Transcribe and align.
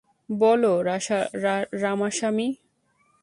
বল, 0.29 0.63
Ramaswami. 1.81 2.47